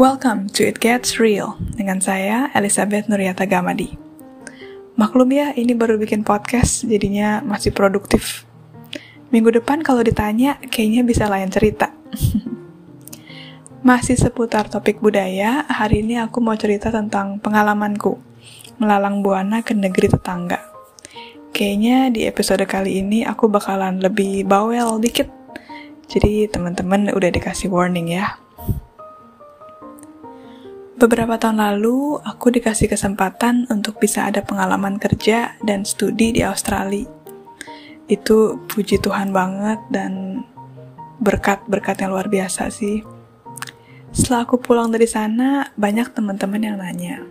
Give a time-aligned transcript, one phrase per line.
[0.00, 4.00] Welcome to It Gets Real dengan saya Elizabeth Nuriata Gamadi.
[4.96, 8.48] Maklum ya, ini baru bikin podcast, jadinya masih produktif.
[9.28, 11.92] Minggu depan kalau ditanya, kayaknya bisa lain cerita.
[13.84, 18.16] masih seputar topik budaya, hari ini aku mau cerita tentang pengalamanku
[18.80, 20.64] melalang buana ke negeri tetangga.
[21.52, 25.28] Kayaknya di episode kali ini aku bakalan lebih bawel dikit.
[26.08, 28.40] Jadi teman-teman udah dikasih warning ya.
[31.00, 37.08] Beberapa tahun lalu, aku dikasih kesempatan untuk bisa ada pengalaman kerja dan studi di Australia.
[38.04, 40.44] Itu puji Tuhan banget dan
[41.24, 43.00] berkat-berkat yang luar biasa sih.
[44.12, 47.24] Setelah aku pulang dari sana, banyak teman-teman yang nanya,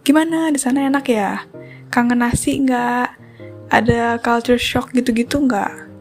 [0.00, 1.44] gimana di sana enak ya?
[1.92, 3.20] Kangen nasi nggak?
[3.68, 5.92] Ada culture shock gitu-gitu nggak?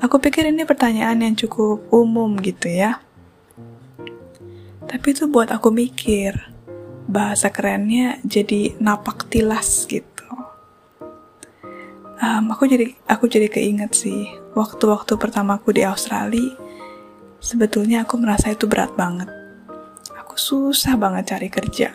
[0.00, 3.04] Aku pikir ini pertanyaan yang cukup umum gitu ya.
[4.94, 6.38] Tapi itu buat aku mikir,
[7.10, 10.30] bahasa kerennya jadi napak tilas gitu.
[12.22, 16.54] Um, aku jadi aku jadi keinget sih, waktu-waktu pertamaku di Australia,
[17.42, 19.26] sebetulnya aku merasa itu berat banget.
[20.14, 21.90] Aku susah banget cari kerja.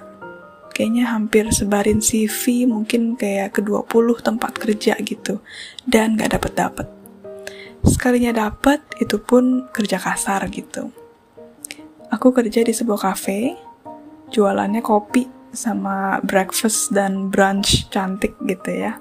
[0.75, 3.88] Kayaknya hampir sebarin CV mungkin kayak ke 20
[4.20, 5.39] tempat kerja gitu.
[5.88, 6.88] Dan gak dapet-dapet.
[7.88, 10.92] Sekalinya dapet, itu pun kerja kasar gitu
[12.10, 13.54] Aku kerja di sebuah cafe,
[14.34, 18.98] jualannya kopi sama breakfast dan brunch cantik gitu ya.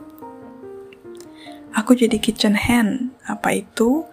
[1.72, 4.04] Aku jadi kitchen hand, apa itu?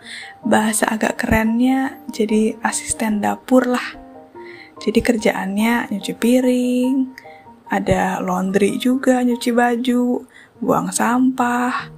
[0.47, 3.99] Bahasa agak kerennya jadi asisten dapur lah.
[4.79, 6.95] Jadi kerjaannya nyuci piring,
[7.71, 10.23] ada laundry juga, nyuci baju,
[10.63, 11.91] buang sampah,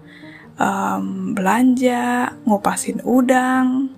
[0.58, 3.97] um, belanja, ngupasin udang,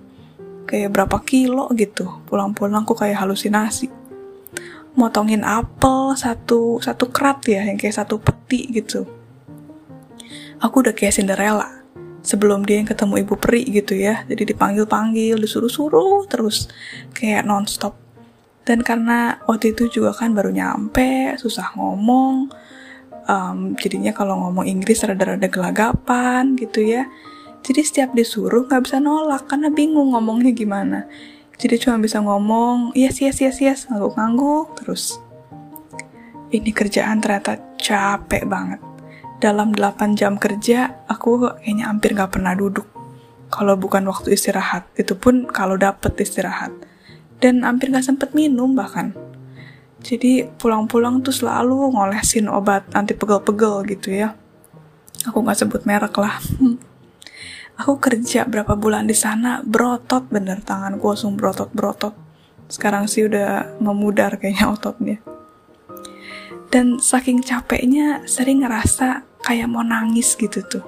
[0.66, 2.24] kayak berapa kilo gitu.
[2.26, 3.88] Pulang-pulang aku kayak halusinasi.
[4.98, 9.06] Motongin apel satu satu kerat ya yang kayak satu peti gitu.
[10.60, 11.80] Aku udah kayak Cinderella.
[12.20, 14.28] Sebelum dia yang ketemu ibu peri gitu ya.
[14.28, 16.68] Jadi dipanggil-panggil disuruh-suruh terus
[17.16, 17.96] kayak nonstop.
[18.68, 22.52] Dan karena waktu itu juga kan baru nyampe susah ngomong
[23.30, 27.06] um, jadinya kalau ngomong Inggris rada-rada gelagapan gitu ya
[27.60, 31.04] jadi setiap disuruh nggak bisa nolak karena bingung ngomongnya gimana.
[31.60, 35.20] Jadi cuma bisa ngomong, yes, yes, yes, yes, ngangguk-ngangguk terus.
[36.48, 38.80] Ini kerjaan ternyata capek banget.
[39.44, 42.88] Dalam 8 jam kerja, aku kayaknya hampir nggak pernah duduk.
[43.52, 46.72] Kalau bukan waktu istirahat, itu pun kalau dapet istirahat.
[47.44, 49.12] Dan hampir nggak sempet minum bahkan.
[50.00, 54.32] Jadi pulang-pulang tuh selalu ngolesin obat anti pegel-pegel gitu ya.
[55.28, 56.40] Aku nggak sebut merek lah.
[57.80, 62.12] Aku kerja berapa bulan di sana, berotot bener tanganku langsung berotot-berotot.
[62.68, 65.16] Sekarang sih udah memudar kayaknya ototnya.
[66.68, 70.84] Dan saking capeknya sering ngerasa kayak mau nangis gitu tuh.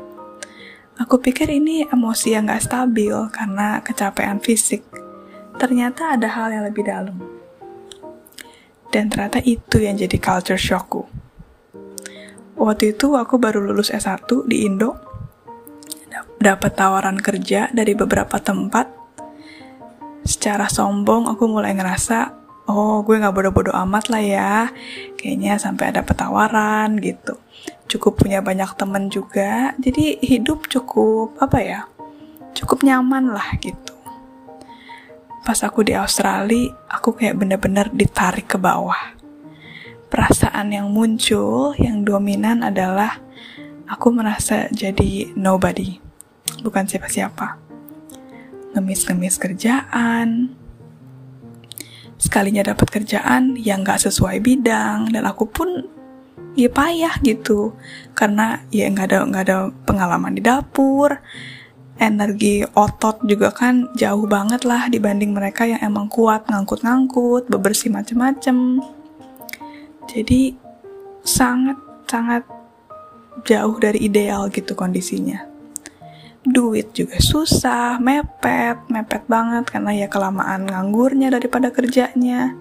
[1.00, 4.84] Aku pikir ini emosi yang gak stabil karena kecapean fisik.
[5.56, 7.16] Ternyata ada hal yang lebih dalam.
[8.92, 11.08] Dan ternyata itu yang jadi culture shockku.
[12.60, 15.11] Waktu itu aku baru lulus S1 di Indo
[16.42, 18.90] dapat tawaran kerja dari beberapa tempat,
[20.26, 22.34] secara sombong aku mulai ngerasa,
[22.66, 24.54] oh gue gak bodoh-bodoh amat lah ya,
[25.14, 27.38] kayaknya sampai ada tawaran gitu.
[27.86, 31.80] Cukup punya banyak temen juga, jadi hidup cukup, apa ya,
[32.58, 33.94] cukup nyaman lah gitu.
[35.42, 39.18] Pas aku di Australia, aku kayak bener-bener ditarik ke bawah.
[40.06, 43.18] Perasaan yang muncul, yang dominan adalah
[43.90, 46.11] aku merasa jadi nobody
[46.60, 47.56] bukan siapa-siapa.
[48.76, 50.52] Ngemis-ngemis kerjaan,
[52.20, 55.88] sekalinya dapat kerjaan yang gak sesuai bidang, dan aku pun
[56.52, 57.72] ya payah gitu,
[58.12, 59.58] karena ya nggak ada nggak ada
[59.88, 61.16] pengalaman di dapur,
[62.00, 68.80] energi otot juga kan jauh banget lah dibanding mereka yang emang kuat ngangkut-ngangkut, bebersih macem-macem.
[70.08, 70.56] Jadi
[71.24, 71.78] sangat
[72.10, 72.44] sangat
[73.48, 75.51] jauh dari ideal gitu kondisinya
[76.42, 82.58] duit juga susah, mepet, mepet banget karena ya kelamaan nganggurnya daripada kerjanya.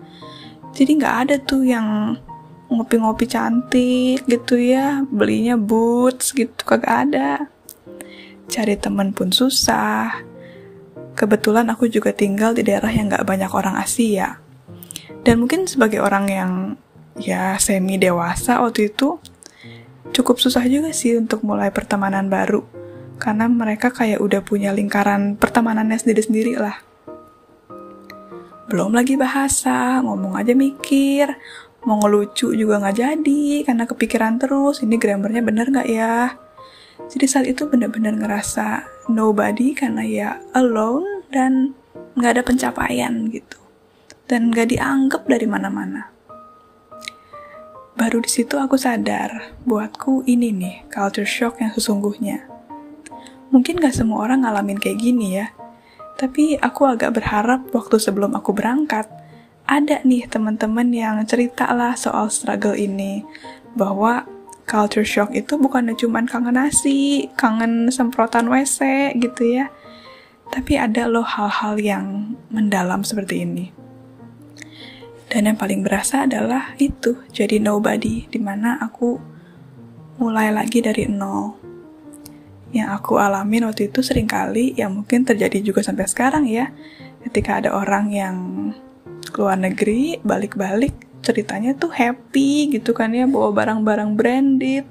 [0.72, 2.16] Jadi nggak ada tuh yang
[2.70, 7.50] ngopi-ngopi cantik gitu ya, belinya boots gitu kagak ada.
[8.48, 10.14] Cari temen pun susah.
[11.18, 14.40] Kebetulan aku juga tinggal di daerah yang nggak banyak orang Asia.
[15.26, 16.52] Dan mungkin sebagai orang yang
[17.20, 19.20] ya semi dewasa waktu itu
[20.16, 22.81] cukup susah juga sih untuk mulai pertemanan baru
[23.22, 26.82] karena mereka kayak udah punya lingkaran pertemanannya sendiri-sendiri lah.
[28.66, 31.30] Belum lagi bahasa, ngomong aja mikir,
[31.86, 36.34] mau ngelucu juga nggak jadi karena kepikiran terus ini grammarnya bener nggak ya?
[37.14, 41.78] Jadi saat itu bener-bener ngerasa nobody karena ya alone dan
[42.18, 43.62] nggak ada pencapaian gitu.
[44.26, 46.10] Dan nggak dianggap dari mana-mana.
[47.94, 52.51] Baru di situ aku sadar buatku ini nih culture shock yang sesungguhnya
[53.52, 55.52] mungkin gak semua orang ngalamin kayak gini ya
[56.18, 59.06] tapi aku agak berharap waktu sebelum aku berangkat
[59.72, 63.24] ada nih teman-teman yang cerita lah soal struggle ini
[63.78, 64.28] bahwa
[64.68, 69.68] culture shock itu bukannya cuma kangen nasi, kangen semprotan WC gitu ya.
[70.52, 73.66] Tapi ada loh hal-hal yang mendalam seperti ini.
[75.32, 79.16] Dan yang paling berasa adalah itu, jadi nobody, di mana aku
[80.20, 81.61] mulai lagi dari nol.
[82.72, 86.72] Yang aku alamin waktu itu sering kali, yang mungkin terjadi juga sampai sekarang ya,
[87.28, 88.36] ketika ada orang yang
[89.32, 90.92] keluar negeri balik-balik
[91.22, 94.90] ceritanya tuh happy gitu kan ya bawa barang-barang branded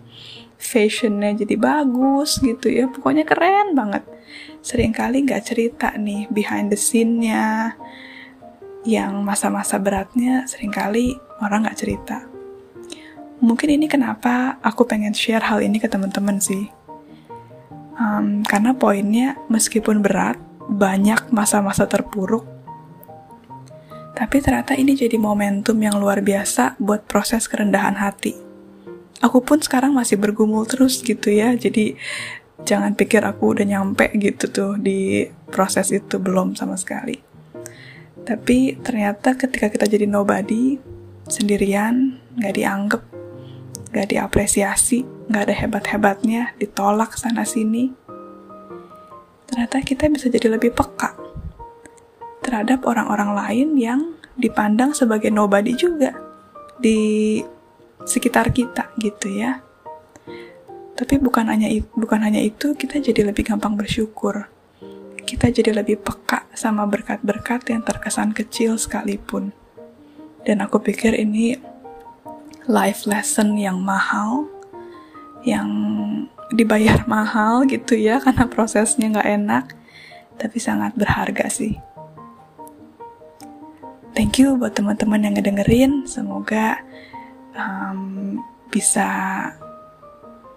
[0.61, 4.05] fashionnya jadi bagus gitu ya pokoknya keren banget.
[4.61, 7.75] Seringkali nggak cerita nih behind the scene-nya
[8.85, 12.29] yang masa-masa beratnya sering kali orang nggak cerita.
[13.41, 16.69] Mungkin ini kenapa aku pengen share hal ini ke teman-teman sih
[18.01, 22.49] um, karena poinnya meskipun berat banyak masa-masa terpuruk
[24.21, 28.37] tapi ternyata ini jadi momentum yang luar biasa buat proses kerendahan hati.
[29.25, 31.97] Aku pun sekarang masih bergumul terus gitu ya, jadi
[32.69, 37.17] jangan pikir aku udah nyampe gitu tuh di proses itu, belum sama sekali.
[38.21, 40.77] Tapi ternyata ketika kita jadi nobody,
[41.25, 43.03] sendirian, gak dianggap,
[43.89, 47.95] gak diapresiasi, gak ada hebat-hebatnya, ditolak sana-sini,
[49.47, 51.15] ternyata kita bisa jadi lebih peka
[52.43, 54.01] terhadap orang-orang lain yang
[54.35, 56.19] dipandang sebagai nobody juga
[56.81, 57.39] di
[58.03, 59.63] sekitar kita gitu ya.
[60.99, 64.51] Tapi bukan hanya bukan hanya itu, kita jadi lebih gampang bersyukur.
[65.25, 69.55] Kita jadi lebih peka sama berkat-berkat yang terkesan kecil sekalipun.
[70.43, 71.57] Dan aku pikir ini
[72.69, 74.49] life lesson yang mahal,
[75.47, 75.69] yang
[76.53, 79.65] dibayar mahal gitu ya, karena prosesnya nggak enak,
[80.37, 81.79] tapi sangat berharga sih.
[84.11, 86.05] Thank you buat teman-teman yang ngedengerin.
[86.05, 86.83] Semoga
[87.55, 88.37] um,
[88.69, 89.09] bisa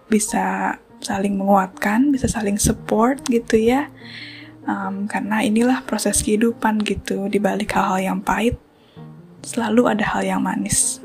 [0.09, 3.93] bisa saling menguatkan bisa saling support gitu ya.
[4.63, 8.55] Um, karena inilah proses kehidupan gitu di balik hal-hal yang pahit
[9.43, 11.03] selalu ada hal yang manis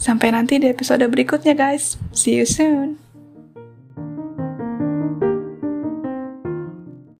[0.00, 2.00] sampai nanti di episode berikutnya guys.
[2.16, 3.09] See you soon